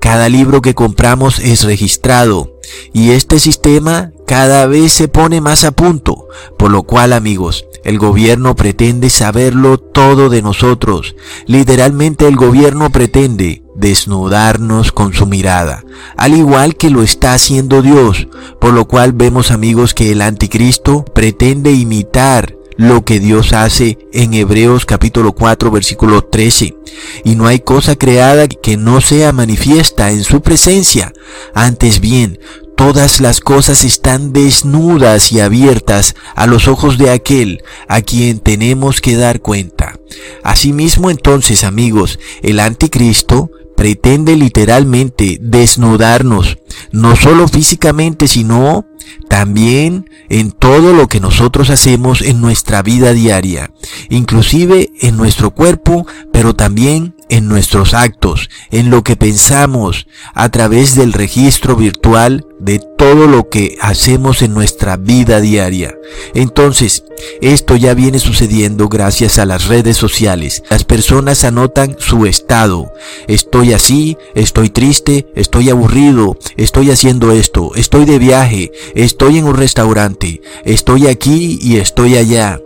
Cada 0.01 0.27
libro 0.27 0.61
que 0.61 0.75
compramos 0.75 1.39
es 1.39 1.63
registrado 1.63 2.59
y 2.91 3.11
este 3.11 3.39
sistema 3.39 4.11
cada 4.29 4.67
vez 4.67 4.93
se 4.93 5.07
pone 5.07 5.41
más 5.41 5.63
a 5.63 5.71
punto, 5.71 6.27
por 6.55 6.69
lo 6.69 6.83
cual 6.83 7.13
amigos, 7.13 7.65
el 7.83 7.97
gobierno 7.97 8.55
pretende 8.55 9.09
saberlo 9.09 9.79
todo 9.79 10.29
de 10.29 10.43
nosotros. 10.43 11.15
Literalmente 11.47 12.27
el 12.27 12.35
gobierno 12.35 12.91
pretende 12.91 13.63
desnudarnos 13.73 14.91
con 14.91 15.13
su 15.13 15.25
mirada, 15.25 15.83
al 16.15 16.35
igual 16.35 16.75
que 16.75 16.91
lo 16.91 17.01
está 17.01 17.33
haciendo 17.33 17.81
Dios, 17.81 18.27
por 18.61 18.71
lo 18.71 18.87
cual 18.87 19.13
vemos 19.13 19.49
amigos 19.49 19.95
que 19.95 20.11
el 20.11 20.21
anticristo 20.21 21.05
pretende 21.05 21.71
imitar 21.71 22.55
lo 22.77 23.03
que 23.03 23.19
Dios 23.19 23.51
hace 23.51 23.97
en 24.13 24.35
Hebreos 24.35 24.85
capítulo 24.85 25.33
4 25.33 25.71
versículo 25.71 26.21
13. 26.21 26.77
Y 27.25 27.35
no 27.35 27.47
hay 27.47 27.59
cosa 27.59 27.95
creada 27.95 28.47
que 28.47 28.77
no 28.77 29.01
sea 29.01 29.33
manifiesta 29.33 30.11
en 30.11 30.23
su 30.23 30.41
presencia. 30.41 31.11
Antes 31.53 31.99
bien, 31.99 32.39
todas 32.79 33.19
las 33.19 33.41
cosas 33.41 33.83
están 33.83 34.31
desnudas 34.31 35.33
y 35.33 35.41
abiertas 35.41 36.15
a 36.33 36.47
los 36.47 36.69
ojos 36.69 36.97
de 36.97 37.09
aquel 37.09 37.61
a 37.89 38.01
quien 38.01 38.39
tenemos 38.39 39.01
que 39.01 39.17
dar 39.17 39.41
cuenta. 39.41 39.99
Asimismo 40.45 41.09
entonces, 41.09 41.65
amigos, 41.65 42.19
el 42.41 42.61
anticristo 42.61 43.51
pretende 43.75 44.37
literalmente 44.37 45.39
desnudarnos, 45.41 46.57
no 46.93 47.17
solo 47.17 47.49
físicamente, 47.49 48.29
sino 48.29 48.85
también 49.27 50.09
en 50.29 50.51
todo 50.51 50.93
lo 50.93 51.07
que 51.09 51.19
nosotros 51.19 51.69
hacemos 51.69 52.21
en 52.21 52.39
nuestra 52.39 52.81
vida 52.81 53.11
diaria, 53.11 53.71
inclusive 54.09 54.89
en 55.01 55.17
nuestro 55.17 55.51
cuerpo, 55.51 56.07
pero 56.39 56.55
también 56.55 57.15
en 57.27 57.49
nuestros 57.49 57.93
actos, 57.93 58.49
en 58.71 58.89
lo 58.89 59.03
que 59.03 59.17
pensamos, 59.17 60.07
a 60.33 60.47
través 60.47 60.95
del 60.95 61.11
registro 61.11 61.75
virtual 61.75 62.45
de 62.61 62.79
todo 62.79 63.27
lo 63.27 63.49
que 63.49 63.77
hacemos 63.81 64.41
en 64.41 64.53
nuestra 64.53 64.95
vida 64.95 65.41
diaria. 65.41 65.97
Entonces, 66.33 67.03
esto 67.41 67.75
ya 67.75 67.93
viene 67.93 68.19
sucediendo 68.19 68.87
gracias 68.87 69.37
a 69.37 69.45
las 69.45 69.67
redes 69.67 69.97
sociales. 69.97 70.63
Las 70.69 70.85
personas 70.85 71.43
anotan 71.43 71.97
su 71.99 72.25
estado. 72.25 72.89
Estoy 73.27 73.73
así, 73.73 74.17
estoy 74.33 74.69
triste, 74.69 75.27
estoy 75.35 75.69
aburrido, 75.69 76.37
estoy 76.55 76.89
haciendo 76.89 77.33
esto, 77.33 77.75
estoy 77.75 78.05
de 78.05 78.17
viaje, 78.17 78.71
estoy 78.95 79.39
en 79.39 79.43
un 79.43 79.57
restaurante, 79.57 80.39
estoy 80.63 81.07
aquí 81.07 81.59
y 81.61 81.79
estoy 81.79 82.15
allá. 82.15 82.61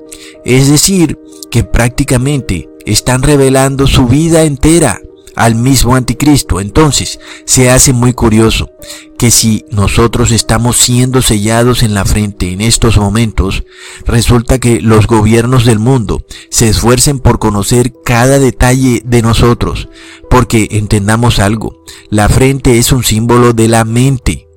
Es 0.45 0.69
decir, 0.69 1.17
que 1.49 1.63
prácticamente 1.63 2.69
están 2.85 3.23
revelando 3.23 3.87
su 3.87 4.07
vida 4.07 4.43
entera 4.43 4.99
al 5.35 5.55
mismo 5.55 5.95
anticristo. 5.95 6.59
Entonces, 6.59 7.19
se 7.45 7.69
hace 7.69 7.93
muy 7.93 8.13
curioso 8.13 8.69
que 9.17 9.31
si 9.31 9.65
nosotros 9.71 10.31
estamos 10.31 10.77
siendo 10.77 11.21
sellados 11.21 11.83
en 11.83 11.93
la 11.93 12.05
frente 12.05 12.51
en 12.51 12.61
estos 12.61 12.97
momentos, 12.97 13.63
resulta 14.05 14.59
que 14.59 14.81
los 14.81 15.07
gobiernos 15.07 15.65
del 15.65 15.79
mundo 15.79 16.25
se 16.49 16.69
esfuercen 16.69 17.19
por 17.19 17.39
conocer 17.39 17.93
cada 18.03 18.37
detalle 18.39 19.01
de 19.05 19.21
nosotros, 19.21 19.89
porque 20.29 20.67
entendamos 20.71 21.39
algo, 21.39 21.83
la 22.09 22.29
frente 22.29 22.77
es 22.77 22.91
un 22.91 23.03
símbolo 23.03 23.53
de 23.53 23.67
la 23.67 23.85
mente. 23.85 24.47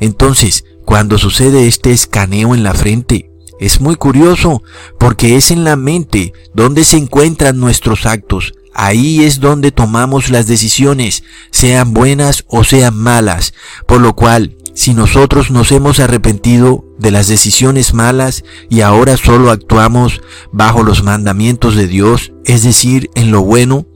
Entonces, 0.00 0.64
cuando 0.84 1.18
sucede 1.18 1.68
este 1.68 1.92
escaneo 1.92 2.54
en 2.54 2.62
la 2.64 2.74
frente, 2.74 3.27
es 3.60 3.80
muy 3.80 3.96
curioso 3.96 4.62
porque 4.98 5.36
es 5.36 5.50
en 5.50 5.64
la 5.64 5.76
mente 5.76 6.32
donde 6.54 6.84
se 6.84 6.96
encuentran 6.96 7.58
nuestros 7.58 8.06
actos. 8.06 8.52
Ahí 8.74 9.24
es 9.24 9.40
donde 9.40 9.72
tomamos 9.72 10.30
las 10.30 10.46
decisiones, 10.46 11.24
sean 11.50 11.94
buenas 11.94 12.44
o 12.46 12.62
sean 12.62 12.96
malas. 12.96 13.52
Por 13.86 14.00
lo 14.00 14.14
cual, 14.14 14.56
si 14.74 14.94
nosotros 14.94 15.50
nos 15.50 15.72
hemos 15.72 15.98
arrepentido 15.98 16.84
de 16.98 17.10
las 17.10 17.26
decisiones 17.26 17.94
malas 17.94 18.44
y 18.70 18.82
ahora 18.82 19.16
solo 19.16 19.50
actuamos 19.50 20.20
bajo 20.52 20.84
los 20.84 21.02
mandamientos 21.02 21.74
de 21.74 21.88
Dios, 21.88 22.32
es 22.44 22.62
decir, 22.62 23.10
en 23.16 23.32
lo 23.32 23.42
bueno, 23.42 23.86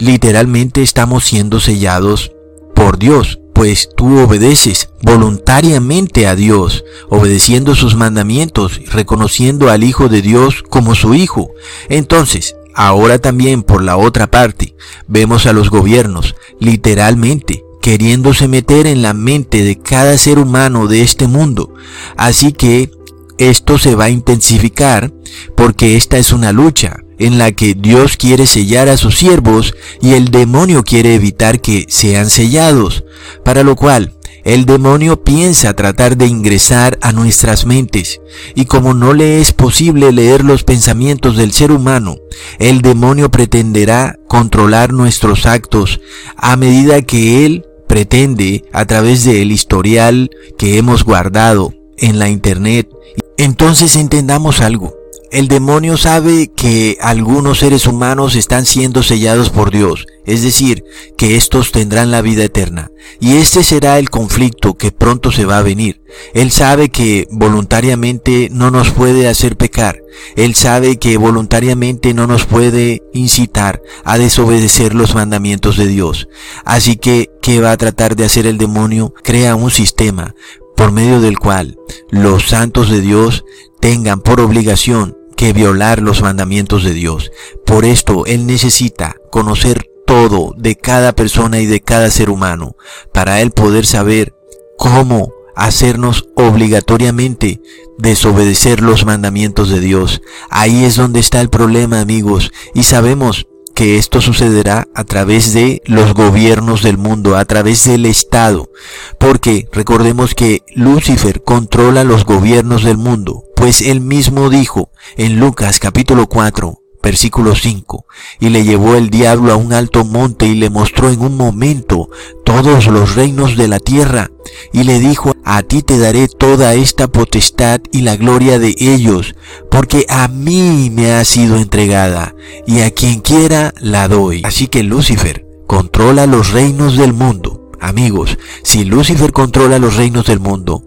literalmente 0.00 0.82
estamos 0.82 1.24
siendo 1.24 1.60
sellados 1.60 2.32
por 2.74 2.98
Dios 2.98 3.38
pues 3.58 3.88
tú 3.96 4.20
obedeces 4.20 4.90
voluntariamente 5.02 6.28
a 6.28 6.36
Dios, 6.36 6.84
obedeciendo 7.08 7.74
sus 7.74 7.96
mandamientos, 7.96 8.80
reconociendo 8.92 9.68
al 9.68 9.82
Hijo 9.82 10.08
de 10.08 10.22
Dios 10.22 10.62
como 10.62 10.94
su 10.94 11.14
Hijo. 11.14 11.50
Entonces, 11.88 12.54
ahora 12.72 13.18
también 13.18 13.64
por 13.64 13.82
la 13.82 13.96
otra 13.96 14.30
parte, 14.30 14.76
vemos 15.08 15.46
a 15.46 15.52
los 15.52 15.70
gobiernos, 15.70 16.36
literalmente, 16.60 17.64
queriéndose 17.82 18.46
meter 18.46 18.86
en 18.86 19.02
la 19.02 19.12
mente 19.12 19.64
de 19.64 19.76
cada 19.76 20.16
ser 20.18 20.38
humano 20.38 20.86
de 20.86 21.02
este 21.02 21.26
mundo. 21.26 21.74
Así 22.16 22.52
que 22.52 22.92
esto 23.38 23.76
se 23.76 23.96
va 23.96 24.04
a 24.04 24.10
intensificar 24.10 25.12
porque 25.56 25.96
esta 25.96 26.16
es 26.16 26.30
una 26.30 26.52
lucha 26.52 27.00
en 27.18 27.38
la 27.38 27.52
que 27.52 27.74
Dios 27.74 28.16
quiere 28.16 28.46
sellar 28.46 28.88
a 28.88 28.96
sus 28.96 29.18
siervos 29.18 29.74
y 30.00 30.12
el 30.12 30.30
demonio 30.30 30.84
quiere 30.84 31.14
evitar 31.14 31.60
que 31.60 31.86
sean 31.88 32.30
sellados, 32.30 33.04
para 33.44 33.62
lo 33.62 33.76
cual 33.76 34.14
el 34.44 34.64
demonio 34.64 35.24
piensa 35.24 35.74
tratar 35.74 36.16
de 36.16 36.26
ingresar 36.26 36.98
a 37.02 37.12
nuestras 37.12 37.66
mentes, 37.66 38.20
y 38.54 38.64
como 38.64 38.94
no 38.94 39.12
le 39.12 39.40
es 39.40 39.52
posible 39.52 40.10
leer 40.12 40.44
los 40.44 40.64
pensamientos 40.64 41.36
del 41.36 41.52
ser 41.52 41.70
humano, 41.70 42.16
el 42.58 42.80
demonio 42.80 43.30
pretenderá 43.30 44.16
controlar 44.26 44.92
nuestros 44.92 45.44
actos 45.44 46.00
a 46.36 46.56
medida 46.56 47.02
que 47.02 47.44
él 47.44 47.66
pretende 47.88 48.64
a 48.72 48.84
través 48.86 49.24
del 49.24 49.50
historial 49.50 50.30
que 50.56 50.78
hemos 50.78 51.04
guardado 51.04 51.74
en 51.96 52.18
la 52.18 52.28
internet. 52.28 52.88
Entonces 53.36 53.96
entendamos 53.96 54.60
algo. 54.60 54.97
El 55.30 55.46
demonio 55.46 55.98
sabe 55.98 56.50
que 56.56 56.96
algunos 57.02 57.58
seres 57.58 57.86
humanos 57.86 58.34
están 58.34 58.64
siendo 58.64 59.02
sellados 59.02 59.50
por 59.50 59.70
Dios, 59.70 60.06
es 60.24 60.42
decir, 60.42 60.84
que 61.18 61.36
estos 61.36 61.70
tendrán 61.70 62.10
la 62.10 62.22
vida 62.22 62.44
eterna. 62.44 62.90
Y 63.20 63.36
este 63.36 63.62
será 63.62 63.98
el 63.98 64.08
conflicto 64.08 64.78
que 64.78 64.90
pronto 64.90 65.30
se 65.30 65.44
va 65.44 65.58
a 65.58 65.62
venir. 65.62 66.00
Él 66.32 66.50
sabe 66.50 66.88
que 66.88 67.26
voluntariamente 67.30 68.48
no 68.50 68.70
nos 68.70 68.90
puede 68.90 69.28
hacer 69.28 69.58
pecar. 69.58 70.00
Él 70.34 70.54
sabe 70.54 70.96
que 70.96 71.18
voluntariamente 71.18 72.14
no 72.14 72.26
nos 72.26 72.46
puede 72.46 73.02
incitar 73.12 73.82
a 74.04 74.16
desobedecer 74.16 74.94
los 74.94 75.14
mandamientos 75.14 75.76
de 75.76 75.88
Dios. 75.88 76.28
Así 76.64 76.96
que, 76.96 77.28
¿qué 77.42 77.60
va 77.60 77.72
a 77.72 77.76
tratar 77.76 78.16
de 78.16 78.24
hacer 78.24 78.46
el 78.46 78.56
demonio? 78.56 79.12
Crea 79.22 79.56
un 79.56 79.70
sistema 79.70 80.34
por 80.74 80.90
medio 80.90 81.20
del 81.20 81.38
cual 81.38 81.76
los 82.10 82.48
santos 82.48 82.88
de 82.88 83.02
Dios 83.02 83.44
tengan 83.80 84.20
por 84.20 84.40
obligación 84.40 85.17
que 85.38 85.52
violar 85.52 86.02
los 86.02 86.20
mandamientos 86.20 86.82
de 86.82 86.92
Dios. 86.92 87.30
Por 87.64 87.84
esto 87.84 88.26
Él 88.26 88.44
necesita 88.44 89.14
conocer 89.30 89.88
todo 90.04 90.52
de 90.58 90.74
cada 90.74 91.14
persona 91.14 91.60
y 91.60 91.66
de 91.66 91.80
cada 91.80 92.10
ser 92.10 92.28
humano, 92.28 92.74
para 93.12 93.40
Él 93.40 93.52
poder 93.52 93.86
saber 93.86 94.34
cómo 94.76 95.32
hacernos 95.54 96.24
obligatoriamente 96.34 97.60
desobedecer 97.98 98.80
los 98.80 99.06
mandamientos 99.06 99.70
de 99.70 99.78
Dios. 99.78 100.22
Ahí 100.50 100.84
es 100.84 100.96
donde 100.96 101.20
está 101.20 101.40
el 101.40 101.50
problema, 101.50 102.00
amigos, 102.00 102.50
y 102.74 102.82
sabemos 102.82 103.46
que 103.78 103.96
esto 103.96 104.20
sucederá 104.20 104.88
a 104.92 105.04
través 105.04 105.52
de 105.52 105.82
los 105.84 106.12
gobiernos 106.12 106.82
del 106.82 106.98
mundo, 106.98 107.36
a 107.36 107.44
través 107.44 107.84
del 107.84 108.06
Estado, 108.06 108.72
porque 109.20 109.68
recordemos 109.70 110.34
que 110.34 110.64
Lucifer 110.74 111.44
controla 111.44 112.02
los 112.02 112.24
gobiernos 112.24 112.82
del 112.82 112.96
mundo, 112.96 113.44
pues 113.54 113.80
él 113.80 114.00
mismo 114.00 114.50
dijo 114.50 114.90
en 115.16 115.38
Lucas 115.38 115.78
capítulo 115.78 116.26
4, 116.26 116.80
Versículo 117.02 117.54
5. 117.54 118.06
Y 118.40 118.48
le 118.48 118.64
llevó 118.64 118.94
el 118.96 119.10
diablo 119.10 119.52
a 119.52 119.56
un 119.56 119.72
alto 119.72 120.04
monte 120.04 120.46
y 120.46 120.54
le 120.54 120.70
mostró 120.70 121.10
en 121.10 121.20
un 121.20 121.36
momento 121.36 122.10
todos 122.44 122.86
los 122.86 123.14
reinos 123.14 123.56
de 123.56 123.68
la 123.68 123.78
tierra. 123.78 124.30
Y 124.72 124.84
le 124.84 124.98
dijo, 124.98 125.34
a 125.44 125.62
ti 125.62 125.82
te 125.82 125.98
daré 125.98 126.28
toda 126.28 126.74
esta 126.74 127.08
potestad 127.08 127.80
y 127.92 128.00
la 128.00 128.16
gloria 128.16 128.58
de 128.58 128.74
ellos, 128.78 129.34
porque 129.70 130.06
a 130.08 130.28
mí 130.28 130.90
me 130.92 131.12
ha 131.12 131.24
sido 131.24 131.56
entregada, 131.56 132.34
y 132.66 132.80
a 132.80 132.90
quien 132.90 133.20
quiera 133.20 133.74
la 133.80 134.08
doy. 134.08 134.42
Así 134.44 134.66
que 134.66 134.82
Lucifer 134.82 135.46
controla 135.66 136.26
los 136.26 136.52
reinos 136.52 136.96
del 136.96 137.12
mundo. 137.12 137.70
Amigos, 137.80 138.38
si 138.64 138.84
Lucifer 138.84 139.32
controla 139.32 139.78
los 139.78 139.96
reinos 139.96 140.26
del 140.26 140.40
mundo, 140.40 140.84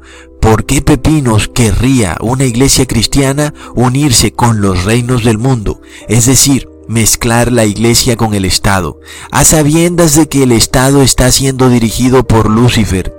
¿Por 0.52 0.66
qué 0.66 0.82
Pepinos 0.82 1.48
querría 1.48 2.18
una 2.20 2.44
iglesia 2.44 2.86
cristiana 2.86 3.54
unirse 3.74 4.34
con 4.34 4.60
los 4.60 4.84
reinos 4.84 5.24
del 5.24 5.38
mundo? 5.38 5.80
Es 6.10 6.26
decir, 6.26 6.68
mezclar 6.90 7.54
la 7.54 7.64
iglesia 7.64 8.18
con 8.18 8.34
el 8.34 8.44
Estado, 8.44 9.00
a 9.32 9.46
sabiendas 9.46 10.14
de 10.14 10.28
que 10.28 10.44
el 10.44 10.52
Estado 10.52 11.04
está 11.04 11.32
siendo 11.32 11.70
dirigido 11.70 12.28
por 12.28 12.50
Lucifer, 12.50 13.18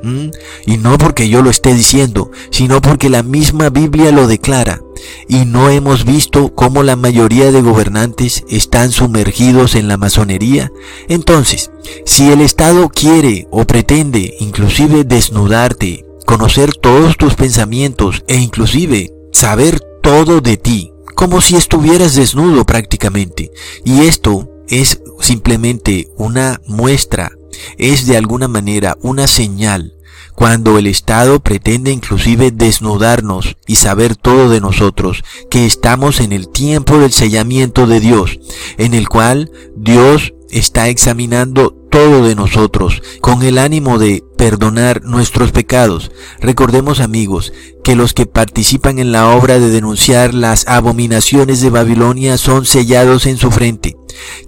y 0.67 0.77
no 0.77 0.99
porque 0.99 1.31
yo 1.31 1.41
lo 1.41 1.49
esté 1.49 1.73
diciendo, 1.73 2.31
sino 2.51 2.83
porque 2.83 3.09
la 3.09 3.23
misma 3.23 3.71
Biblia 3.71 4.13
lo 4.13 4.27
declara, 4.27 4.83
y 5.27 5.47
no 5.47 5.71
hemos 5.71 6.05
visto 6.05 6.55
cómo 6.55 6.83
la 6.83 6.97
mayoría 6.97 7.51
de 7.51 7.63
gobernantes 7.63 8.45
están 8.51 8.93
sumergidos 8.93 9.75
en 9.75 9.89
la 9.89 9.97
masonería. 9.97 10.71
Entonces, 11.09 11.71
si 12.05 12.31
el 12.31 12.43
Estado 12.43 12.91
quiere 12.91 13.49
o 13.51 13.65
pretende 13.65 14.35
inclusive 14.39 15.05
desnudarte, 15.05 16.05
conocer 16.27 16.75
todos 16.75 17.17
tus 17.17 17.35
pensamientos 17.35 18.25
e 18.27 18.37
inclusive 18.37 19.13
saber 19.33 19.81
todo 20.03 20.41
de 20.41 20.57
ti, 20.57 20.93
como 21.15 21.41
si 21.41 21.57
estuvieras 21.57 22.15
desnudo 22.15 22.65
prácticamente. 22.65 23.51
Y 23.85 24.03
esto 24.03 24.49
es 24.69 25.01
simplemente 25.21 26.09
una 26.17 26.61
muestra, 26.67 27.33
es 27.79 28.07
de 28.07 28.17
alguna 28.17 28.49
manera 28.49 28.97
una 29.03 29.27
señal 29.27 29.95
cuando 30.35 30.79
el 30.79 30.87
Estado 30.87 31.41
pretende 31.41 31.91
inclusive 31.91 32.51
desnudarnos 32.51 33.57
y 33.67 33.77
saber 33.77 34.17
todo 34.17 34.49
de 34.49 34.61
nosotros, 34.61 35.23
que 35.51 35.67
estamos 35.67 36.21
en 36.21 36.33
el 36.33 36.49
tiempo 36.49 36.99
del 36.99 37.13
sellamiento 37.13 37.87
de 37.87 38.01
Dios, 38.01 38.39
en 38.79 38.95
el 38.95 39.09
cual 39.09 39.51
Dios 39.77 40.33
está 40.53 40.89
examinando 40.89 41.75
todo 41.91 42.25
de 42.27 42.35
nosotros 42.35 43.03
con 43.21 43.43
el 43.43 43.59
ánimo 43.59 43.99
de 43.99 44.23
perdonar 44.37 45.03
nuestros 45.03 45.53
pecados. 45.53 46.11
Recordemos 46.41 47.01
amigos 47.01 47.53
que 47.83 47.97
los 47.97 48.15
que 48.15 48.27
participan 48.27 48.99
en 48.99 49.13
la 49.13 49.29
obra 49.29 49.59
de 49.59 49.69
denunciar 49.69 50.35
las 50.35 50.67
abominaciones 50.69 51.61
de 51.61 51.71
Babilonia 51.71 52.39
son 52.39 52.65
sellados 52.65 53.27
en 53.27 53.37
su 53.37 53.51
frente, 53.51 53.97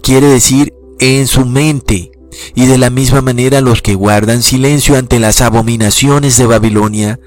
quiere 0.02 0.26
decir 0.26 0.72
en 0.98 1.26
su 1.26 1.44
mente. 1.44 2.10
Y 2.56 2.66
de 2.66 2.78
la 2.78 2.90
misma 2.90 3.20
manera 3.20 3.60
los 3.60 3.80
que 3.80 3.94
guardan 3.94 4.42
silencio 4.42 4.96
ante 4.96 5.20
las 5.20 5.40
abominaciones 5.40 6.36
de 6.36 6.46
Babilonia 6.46 7.20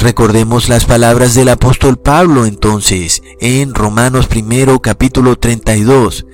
Recordemos 0.00 0.68
las 0.68 0.86
palabras 0.86 1.34
del 1.34 1.50
apóstol 1.50 1.98
Pablo 1.98 2.46
entonces 2.46 3.22
en 3.40 3.74
Romanos 3.74 4.26
primero 4.26 4.80
capítulo 4.80 5.36
32 5.36 6.24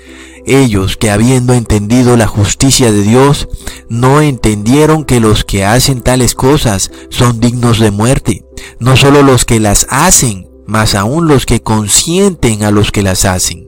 ellos 0.47 0.97
que 0.97 1.11
habiendo 1.11 1.53
entendido 1.53 2.17
la 2.17 2.29
justicia 2.29 2.93
de 2.93 3.03
Dios, 3.03 3.49
no 3.89 4.21
entendieron 4.21 5.05
que 5.05 5.19
los 5.19 5.45
que 5.45 5.65
hacen 5.65 6.01
tales 6.01 6.37
cosas 6.37 6.93
son 7.11 7.41
dignos 7.41 7.81
de 7.81 7.91
muerte, 7.91 8.45
no 8.79 8.97
solo 8.97 9.23
los 9.23 9.45
que 9.45 9.59
las 9.59 9.89
hacen, 9.91 10.49
mas 10.67 10.95
aún 10.95 11.29
los 11.29 11.47
que 11.47 11.63
consienten 11.63 12.63
a 12.65 12.71
los 12.71 12.93
que 12.93 13.03
las 13.03 13.25
hacen. 13.25 13.67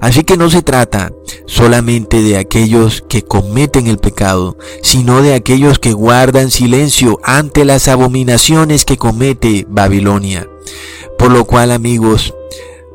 Así 0.00 0.24
que 0.24 0.36
no 0.36 0.50
se 0.50 0.62
trata 0.62 1.12
solamente 1.46 2.22
de 2.22 2.36
aquellos 2.36 3.02
que 3.08 3.22
cometen 3.22 3.86
el 3.86 3.98
pecado, 3.98 4.58
sino 4.82 5.22
de 5.22 5.34
aquellos 5.34 5.78
que 5.78 5.92
guardan 5.92 6.50
silencio 6.50 7.20
ante 7.22 7.64
las 7.64 7.88
abominaciones 7.88 8.84
que 8.84 8.96
comete 8.96 9.66
Babilonia. 9.68 10.48
Por 11.18 11.30
lo 11.30 11.44
cual, 11.44 11.70
amigos, 11.70 12.34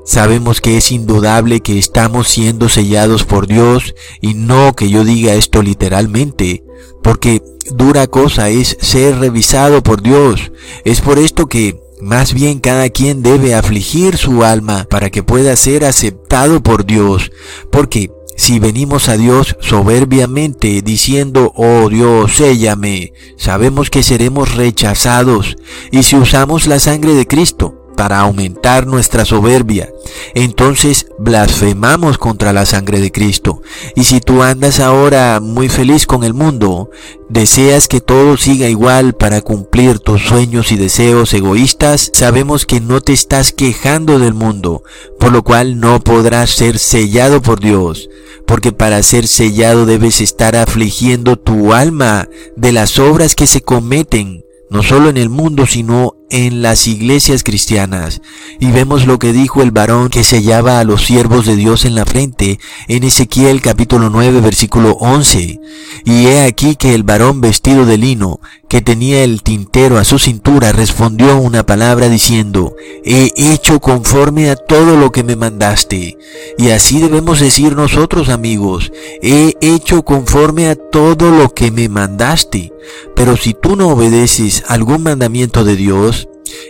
Sabemos 0.10 0.60
que 0.60 0.76
es 0.76 0.92
indudable 0.92 1.60
que 1.60 1.78
estamos 1.78 2.30
siendo 2.30 2.68
sellados 2.68 3.26
por 3.26 3.46
Dios 3.46 3.94
y 4.22 4.34
no 4.34 4.74
que 4.76 4.90
yo 4.90 5.04
diga 5.04 5.36
esto 5.36 5.62
literalmente, 5.62 6.64
porque 7.04 7.44
dura 7.76 8.08
cosa 8.08 8.50
es 8.50 8.76
ser 8.82 9.20
revisado 9.20 9.84
por 9.84 10.02
Dios. 10.02 10.52
Es 10.84 11.02
por 11.02 11.20
esto 11.20 11.46
que 11.46 11.80
más 12.02 12.34
bien 12.34 12.60
cada 12.60 12.90
quien 12.90 13.22
debe 13.22 13.56
afligir 13.56 14.18
su 14.18 14.44
alma 14.44 14.88
para 14.90 15.10
que 15.10 15.24
pueda 15.24 15.56
ser 15.56 15.86
aceptado 15.86 16.62
por 16.62 16.86
Dios, 16.86 17.32
porque 17.72 18.12
si 18.40 18.58
venimos 18.58 19.10
a 19.10 19.18
Dios 19.18 19.58
soberbiamente 19.60 20.82
diciendo, 20.82 21.52
oh 21.58 21.90
Dios, 21.90 22.38
séllame, 22.38 23.12
sabemos 23.36 23.90
que 23.90 24.02
seremos 24.02 24.56
rechazados. 24.56 25.58
Y 25.92 26.04
si 26.04 26.16
usamos 26.16 26.66
la 26.66 26.80
sangre 26.80 27.16
de 27.16 27.28
Cristo, 27.28 27.79
para 28.00 28.22
aumentar 28.22 28.88
nuestra 28.88 29.26
soberbia. 29.26 29.92
Entonces 30.34 31.08
blasfemamos 31.20 32.18
contra 32.18 32.54
la 32.54 32.66
sangre 32.66 33.02
de 33.02 33.12
Cristo. 33.12 33.62
Y 33.94 34.06
si 34.06 34.22
tú 34.22 34.42
andas 34.42 34.80
ahora 34.80 35.42
muy 35.42 35.68
feliz 35.68 36.06
con 36.06 36.24
el 36.24 36.34
mundo, 36.34 36.92
deseas 37.28 37.90
que 37.90 38.00
todo 38.00 38.38
siga 38.38 38.70
igual 38.70 39.16
para 39.16 39.42
cumplir 39.42 40.00
tus 40.00 40.22
sueños 40.22 40.72
y 40.72 40.78
deseos 40.78 41.34
egoístas, 41.34 42.10
sabemos 42.14 42.66
que 42.66 42.80
no 42.80 43.02
te 43.02 43.12
estás 43.12 43.52
quejando 43.52 44.18
del 44.18 44.34
mundo, 44.34 44.82
por 45.20 45.34
lo 45.34 45.44
cual 45.44 45.82
no 45.82 46.00
podrás 46.00 46.52
ser 46.52 46.80
sellado 46.80 47.42
por 47.42 47.60
Dios 47.60 48.08
porque 48.48 48.72
para 48.72 49.04
ser 49.04 49.28
sellado 49.28 49.86
debes 49.86 50.22
estar 50.22 50.56
afligiendo 50.56 51.36
tu 51.36 51.74
alma 51.74 52.30
de 52.56 52.72
las 52.72 52.98
obras 52.98 53.36
que 53.36 53.46
se 53.46 53.62
cometen, 53.62 54.44
no 54.72 54.82
solo 54.82 55.10
en 55.10 55.18
el 55.18 55.30
mundo, 55.30 55.68
sino 55.68 56.16
en 56.30 56.62
las 56.62 56.88
iglesias 56.88 57.44
cristianas 57.44 58.22
y 58.60 58.72
vemos 58.72 59.06
lo 59.06 59.20
que 59.20 59.34
dijo 59.34 59.62
el 59.62 59.72
varón 59.72 60.10
que 60.10 60.24
sellaba 60.24 60.80
a 60.80 60.84
los 60.84 61.06
siervos 61.06 61.46
de 61.46 61.56
Dios 61.56 61.86
en 61.86 61.96
la 61.96 62.06
frente 62.06 62.60
en 62.88 63.04
Ezequiel 63.04 63.62
capítulo 63.62 64.10
9 64.10 64.42
versículo 64.42 64.92
11. 65.00 65.60
Y 66.06 66.28
he 66.28 66.44
aquí 66.44 66.76
que 66.76 66.94
el 66.94 67.04
varón 67.04 67.42
vestido 67.42 67.86
de 67.86 67.98
lino 67.98 68.40
que 68.70 68.82
tenía 68.82 69.24
el 69.24 69.42
tintero 69.42 69.98
a 69.98 70.04
su 70.04 70.20
cintura 70.20 70.72
respondió 70.72 71.38
una 71.38 71.66
palabra 71.66 72.08
diciendo, 72.08 72.76
he 73.04 73.32
hecho 73.36 73.80
conforme 73.80 74.52
a 74.52 74.56
todo 74.56 74.96
lo 74.96 75.12
que 75.12 75.24
me 75.24 75.36
mandaste. 75.36 76.18
Y 76.58 76.70
así 76.70 77.00
debemos 77.00 77.40
decir 77.40 77.76
nosotros 77.76 78.30
amigos, 78.30 78.92
he 79.24 79.56
hecho 79.62 80.06
conforme 80.06 80.68
a 80.68 80.76
todo 80.76 81.32
lo 81.32 81.54
que 81.54 81.72
me 81.72 81.90
mandaste. 81.90 82.72
Pero 83.16 83.38
si 83.38 83.56
tú 83.56 83.76
no 83.76 83.90
obedeces 83.90 84.64
algún 84.68 85.04
mandamiento 85.04 85.64
de 85.64 85.76
Dios, 85.76 86.19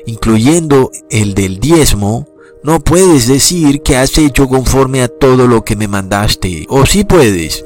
incluyendo 0.05 0.91
el 1.09 1.33
del 1.33 1.59
diezmo, 1.59 2.27
no 2.61 2.81
puedes 2.81 3.27
decir 3.27 3.81
que 3.81 3.95
has 3.95 4.17
hecho 4.17 4.47
conforme 4.47 5.01
a 5.01 5.07
todo 5.07 5.47
lo 5.47 5.63
que 5.63 5.77
me 5.77 5.87
mandaste. 5.87 6.65
O 6.67 6.85
si 6.85 7.05
puedes, 7.05 7.63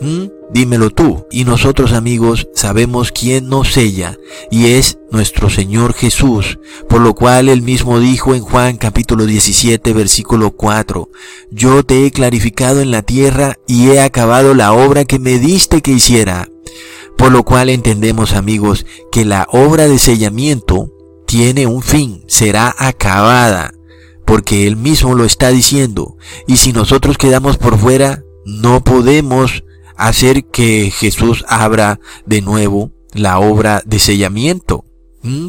dímelo 0.52 0.92
tú. 0.92 1.26
Y 1.32 1.46
nosotros 1.46 1.94
amigos 1.94 2.48
sabemos 2.54 3.12
quién 3.12 3.50
nos 3.50 3.74
sella, 3.74 4.18
y 4.52 4.68
es 4.74 5.00
nuestro 5.12 5.50
Señor 5.50 5.94
Jesús, 5.94 6.60
por 6.88 7.02
lo 7.02 7.16
cual 7.16 7.50
él 7.50 7.64
mismo 7.64 8.00
dijo 8.00 8.36
en 8.36 8.42
Juan 8.42 8.78
capítulo 8.78 9.26
17 9.26 9.94
versículo 9.94 10.52
4, 10.52 11.10
Yo 11.52 11.84
te 11.84 12.06
he 12.06 12.12
clarificado 12.12 12.82
en 12.82 12.92
la 12.92 13.02
tierra 13.02 13.58
y 13.68 13.90
he 13.90 14.00
acabado 14.00 14.54
la 14.54 14.74
obra 14.74 15.06
que 15.06 15.18
me 15.18 15.40
diste 15.40 15.82
que 15.82 15.92
hiciera. 15.92 16.48
Por 17.18 17.32
lo 17.32 17.44
cual 17.44 17.70
entendemos 17.70 18.34
amigos 18.34 18.86
que 19.12 19.26
la 19.26 19.48
obra 19.52 19.88
de 19.88 19.98
sellamiento 19.98 20.92
tiene 21.26 21.68
un 21.68 21.82
fin, 21.82 22.24
será 22.28 22.74
acabada, 22.78 23.74
porque 24.26 24.68
Él 24.68 24.76
mismo 24.76 25.16
lo 25.16 25.26
está 25.26 25.50
diciendo. 25.50 26.18
Y 26.48 26.58
si 26.58 26.74
nosotros 26.74 27.18
quedamos 27.18 27.58
por 27.58 27.78
fuera, 27.78 28.24
no 28.46 28.84
podemos 28.84 29.64
hacer 29.96 30.46
que 30.46 30.92
Jesús 30.92 31.46
abra 31.48 32.00
de 32.26 32.42
nuevo 32.42 32.92
la 33.14 33.40
obra 33.40 33.82
de 33.86 34.00
sellamiento, 34.00 34.86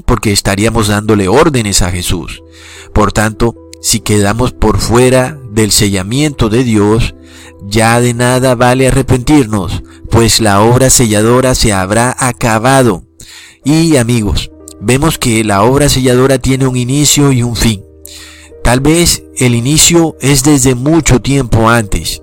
porque 0.06 0.32
estaríamos 0.32 0.88
dándole 0.88 1.28
órdenes 1.28 1.82
a 1.82 1.90
Jesús. 1.90 2.42
Por 2.92 3.12
tanto, 3.12 3.54
si 3.80 4.00
quedamos 4.00 4.52
por 4.52 4.78
fuera 4.78 5.38
del 5.50 5.70
sellamiento 5.72 6.48
de 6.48 6.64
Dios, 6.64 7.14
ya 7.66 8.00
de 8.00 8.14
nada 8.14 8.54
vale 8.54 8.88
arrepentirnos, 8.88 9.82
pues 10.10 10.40
la 10.40 10.60
obra 10.60 10.90
selladora 10.90 11.54
se 11.54 11.72
habrá 11.72 12.14
acabado. 12.18 13.04
Y 13.64 13.96
amigos, 13.96 14.50
vemos 14.80 15.18
que 15.18 15.44
la 15.44 15.62
obra 15.62 15.88
selladora 15.88 16.38
tiene 16.38 16.66
un 16.66 16.76
inicio 16.76 17.32
y 17.32 17.42
un 17.42 17.56
fin. 17.56 17.84
Tal 18.62 18.80
vez 18.80 19.22
el 19.36 19.54
inicio 19.54 20.16
es 20.20 20.42
desde 20.42 20.74
mucho 20.74 21.20
tiempo 21.20 21.68
antes 21.68 22.22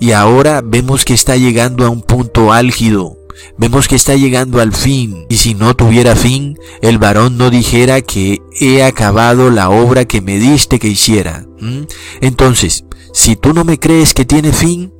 y 0.00 0.12
ahora 0.12 0.60
vemos 0.64 1.04
que 1.04 1.14
está 1.14 1.36
llegando 1.36 1.84
a 1.84 1.90
un 1.90 2.02
punto 2.02 2.52
álgido. 2.52 3.16
Vemos 3.56 3.88
que 3.88 3.94
está 3.94 4.14
llegando 4.16 4.60
al 4.60 4.72
fin 4.72 5.26
y 5.28 5.36
si 5.36 5.54
no 5.54 5.74
tuviera 5.74 6.16
fin, 6.16 6.58
el 6.82 6.98
varón 6.98 7.38
no 7.38 7.50
dijera 7.50 8.00
que 8.00 8.40
he 8.60 8.82
acabado 8.82 9.50
la 9.50 9.70
obra 9.70 10.04
que 10.04 10.20
me 10.20 10.38
diste 10.38 10.78
que 10.78 10.88
hiciera. 10.88 11.46
Entonces, 12.20 12.84
si 13.12 13.36
tú 13.36 13.52
no 13.54 13.64
me 13.64 13.78
crees 13.78 14.12
que 14.12 14.24
tiene 14.24 14.52
fin, 14.52 14.92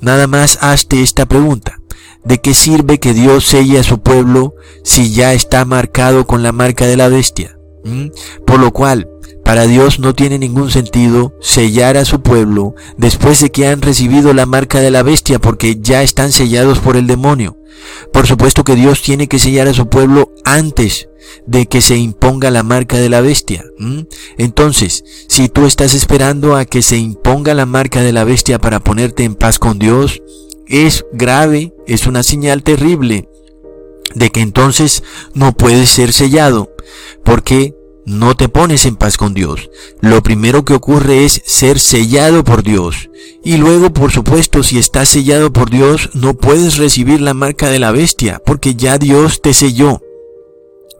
nada 0.00 0.26
más 0.26 0.58
hazte 0.60 1.02
esta 1.02 1.26
pregunta. 1.26 1.80
¿De 2.24 2.40
qué 2.40 2.54
sirve 2.54 2.98
que 2.98 3.12
Dios 3.12 3.44
selle 3.44 3.78
a 3.78 3.82
su 3.82 4.00
pueblo 4.00 4.54
si 4.82 5.12
ya 5.12 5.34
está 5.34 5.64
marcado 5.64 6.26
con 6.26 6.42
la 6.42 6.52
marca 6.52 6.86
de 6.86 6.96
la 6.96 7.08
bestia? 7.08 7.58
¿Mm? 7.84 8.06
Por 8.46 8.60
lo 8.60 8.72
cual, 8.72 9.08
para 9.44 9.66
Dios 9.66 9.98
no 9.98 10.14
tiene 10.14 10.38
ningún 10.38 10.70
sentido 10.70 11.34
sellar 11.40 11.98
a 11.98 12.06
su 12.06 12.22
pueblo 12.22 12.74
después 12.96 13.40
de 13.40 13.50
que 13.50 13.66
han 13.66 13.82
recibido 13.82 14.32
la 14.32 14.46
marca 14.46 14.80
de 14.80 14.90
la 14.90 15.02
bestia 15.02 15.38
porque 15.38 15.76
ya 15.80 16.02
están 16.02 16.32
sellados 16.32 16.78
por 16.78 16.96
el 16.96 17.06
demonio. 17.06 17.58
Por 18.12 18.26
supuesto 18.26 18.64
que 18.64 18.74
Dios 18.74 19.02
tiene 19.02 19.28
que 19.28 19.38
sellar 19.38 19.68
a 19.68 19.74
su 19.74 19.88
pueblo 19.88 20.32
antes 20.44 21.08
de 21.46 21.66
que 21.66 21.80
se 21.80 21.96
imponga 21.96 22.50
la 22.50 22.62
marca 22.62 22.96
de 22.96 23.08
la 23.10 23.20
bestia. 23.20 23.64
Entonces, 24.38 25.04
si 25.28 25.48
tú 25.48 25.66
estás 25.66 25.94
esperando 25.94 26.56
a 26.56 26.64
que 26.64 26.80
se 26.80 26.96
imponga 26.96 27.52
la 27.54 27.66
marca 27.66 28.00
de 28.00 28.12
la 28.12 28.24
bestia 28.24 28.58
para 28.58 28.80
ponerte 28.80 29.24
en 29.24 29.34
paz 29.34 29.58
con 29.58 29.78
Dios, 29.78 30.22
es 30.66 31.04
grave, 31.12 31.74
es 31.86 32.06
una 32.06 32.22
señal 32.22 32.62
terrible 32.62 33.28
de 34.14 34.30
que 34.30 34.40
entonces 34.40 35.02
no 35.34 35.52
puedes 35.52 35.88
ser 35.88 36.12
sellado, 36.12 36.70
porque 37.24 37.74
no 38.06 38.36
te 38.36 38.48
pones 38.48 38.84
en 38.86 38.96
paz 38.96 39.16
con 39.16 39.34
Dios. 39.34 39.70
Lo 40.00 40.22
primero 40.22 40.64
que 40.64 40.74
ocurre 40.74 41.24
es 41.24 41.42
ser 41.44 41.78
sellado 41.78 42.44
por 42.44 42.62
Dios. 42.62 43.08
Y 43.42 43.56
luego, 43.56 43.92
por 43.92 44.12
supuesto, 44.12 44.62
si 44.62 44.78
estás 44.78 45.08
sellado 45.08 45.52
por 45.52 45.70
Dios, 45.70 46.10
no 46.12 46.34
puedes 46.34 46.76
recibir 46.76 47.20
la 47.20 47.34
marca 47.34 47.70
de 47.70 47.78
la 47.78 47.92
bestia, 47.92 48.40
porque 48.44 48.74
ya 48.74 48.98
Dios 48.98 49.40
te 49.40 49.54
selló. 49.54 50.00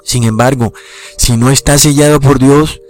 Sin 0.03 0.25
embargo, 0.25 0.73
si 1.17 1.37
no 1.37 1.51
estás 1.51 1.83
sellado 1.83 2.21
por 2.21 2.39
Dios 2.39 2.81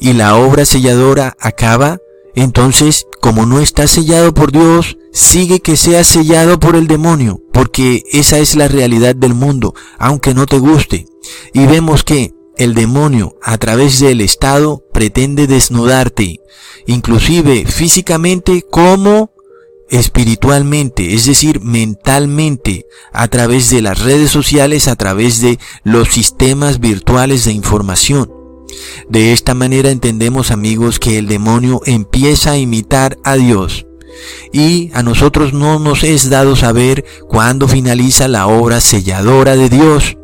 y 0.00 0.12
la 0.12 0.36
obra 0.36 0.64
selladora 0.64 1.36
acaba, 1.38 1.98
entonces, 2.34 3.06
como 3.20 3.46
no 3.46 3.60
está 3.60 3.86
sellado 3.86 4.34
por 4.34 4.50
Dios, 4.50 4.98
sigue 5.12 5.60
que 5.60 5.76
sea 5.76 6.02
sellado 6.02 6.58
por 6.58 6.74
el 6.74 6.88
demonio, 6.88 7.40
porque 7.52 8.02
esa 8.12 8.38
es 8.38 8.56
la 8.56 8.68
realidad 8.68 9.14
del 9.14 9.34
mundo, 9.34 9.74
aunque 9.98 10.34
no 10.34 10.46
te 10.46 10.58
guste. 10.58 11.06
Y 11.52 11.66
vemos 11.66 12.02
que 12.02 12.34
el 12.56 12.74
demonio, 12.74 13.36
a 13.42 13.58
través 13.58 14.00
del 14.00 14.20
Estado, 14.20 14.84
pretende 14.92 15.46
desnudarte, 15.46 16.40
inclusive 16.86 17.66
físicamente 17.66 18.64
como 18.68 19.30
espiritualmente, 19.88 21.14
es 21.14 21.26
decir, 21.26 21.60
mentalmente, 21.60 22.86
a 23.12 23.28
través 23.28 23.70
de 23.70 23.82
las 23.82 24.00
redes 24.00 24.30
sociales, 24.30 24.88
a 24.88 24.96
través 24.96 25.40
de 25.40 25.58
los 25.84 26.08
sistemas 26.08 26.80
virtuales 26.80 27.44
de 27.44 27.52
información. 27.52 28.33
De 29.08 29.32
esta 29.32 29.54
manera 29.54 29.90
entendemos 29.90 30.50
amigos 30.50 30.98
que 30.98 31.18
el 31.18 31.26
demonio 31.26 31.80
empieza 31.86 32.52
a 32.52 32.58
imitar 32.58 33.18
a 33.24 33.36
Dios. 33.36 33.86
Y 34.52 34.90
a 34.94 35.02
nosotros 35.02 35.52
no 35.52 35.78
nos 35.78 36.04
es 36.04 36.30
dado 36.30 36.56
saber 36.56 37.04
cuándo 37.28 37.68
finaliza 37.68 38.28
la 38.28 38.46
obra 38.46 38.80
selladora 38.80 39.56
de 39.56 39.68
Dios. 39.68 40.16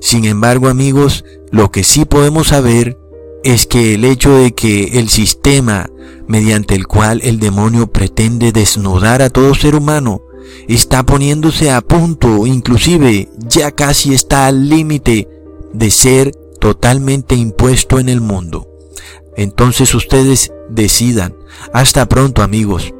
Sin 0.00 0.24
embargo 0.24 0.68
amigos, 0.68 1.24
lo 1.50 1.70
que 1.70 1.84
sí 1.84 2.04
podemos 2.04 2.48
saber 2.48 2.98
es 3.44 3.66
que 3.66 3.94
el 3.94 4.04
hecho 4.04 4.36
de 4.36 4.52
que 4.52 4.98
el 4.98 5.08
sistema 5.08 5.88
mediante 6.26 6.74
el 6.74 6.86
cual 6.86 7.20
el 7.22 7.38
demonio 7.38 7.86
pretende 7.86 8.52
desnudar 8.52 9.22
a 9.22 9.30
todo 9.30 9.54
ser 9.54 9.76
humano 9.76 10.22
está 10.68 11.04
poniéndose 11.04 11.70
a 11.70 11.80
punto, 11.80 12.46
inclusive 12.46 13.28
ya 13.48 13.70
casi 13.70 14.14
está 14.14 14.46
al 14.46 14.68
límite 14.68 15.28
de 15.72 15.90
ser 15.90 16.32
totalmente 16.66 17.36
impuesto 17.36 18.00
en 18.00 18.08
el 18.08 18.20
mundo. 18.20 18.66
Entonces 19.36 19.94
ustedes 19.94 20.52
decidan. 20.68 21.36
Hasta 21.72 22.08
pronto 22.08 22.42
amigos. 22.42 22.92